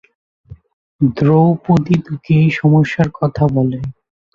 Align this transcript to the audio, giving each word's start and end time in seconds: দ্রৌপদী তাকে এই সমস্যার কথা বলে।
দ্রৌপদী 1.17 1.95
তাকে 2.05 2.31
এই 2.41 2.49
সমস্যার 2.51 3.09
কথা 3.19 3.43
বলে। 3.55 3.79